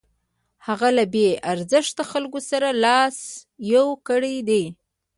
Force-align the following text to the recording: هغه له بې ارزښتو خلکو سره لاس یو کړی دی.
هغه 0.67 0.89
له 0.97 1.03
بې 1.13 1.27
ارزښتو 1.51 2.03
خلکو 2.11 2.39
سره 2.49 2.69
لاس 2.85 3.17
یو 3.73 3.87
کړی 4.07 4.35
دی. 4.49 4.63